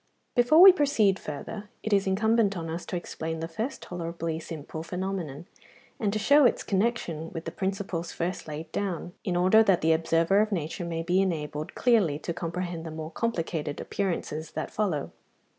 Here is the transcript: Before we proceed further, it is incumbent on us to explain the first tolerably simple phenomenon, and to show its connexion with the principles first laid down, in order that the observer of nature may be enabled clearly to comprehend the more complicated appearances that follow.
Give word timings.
Before 0.35 0.59
we 0.61 0.71
proceed 0.71 1.19
further, 1.19 1.69
it 1.83 1.93
is 1.93 2.07
incumbent 2.07 2.57
on 2.57 2.71
us 2.71 2.87
to 2.87 2.95
explain 2.95 3.39
the 3.39 3.47
first 3.47 3.83
tolerably 3.83 4.39
simple 4.39 4.81
phenomenon, 4.81 5.45
and 5.99 6.11
to 6.11 6.17
show 6.17 6.43
its 6.43 6.63
connexion 6.63 7.29
with 7.33 7.45
the 7.45 7.51
principles 7.51 8.11
first 8.11 8.47
laid 8.47 8.71
down, 8.71 9.13
in 9.23 9.35
order 9.35 9.61
that 9.61 9.81
the 9.81 9.93
observer 9.93 10.39
of 10.41 10.51
nature 10.51 10.85
may 10.85 11.03
be 11.03 11.21
enabled 11.21 11.75
clearly 11.75 12.17
to 12.17 12.33
comprehend 12.33 12.83
the 12.83 12.89
more 12.89 13.11
complicated 13.11 13.79
appearances 13.79 14.49
that 14.53 14.71
follow. 14.71 15.11